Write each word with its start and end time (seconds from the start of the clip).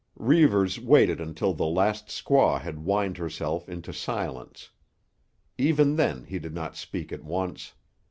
Reivers 0.17 0.79
waited 0.79 1.21
until 1.21 1.53
the 1.53 1.67
last 1.67 2.07
squaw 2.07 2.59
had 2.59 2.73
whined 2.79 3.17
herself 3.19 3.69
into 3.69 3.93
silence. 3.93 4.71
Even 5.59 5.95
then 5.95 6.23
he 6.23 6.39
did 6.39 6.55
not 6.55 6.75
speak 6.75 7.11
at 7.11 7.23
once. 7.23 7.73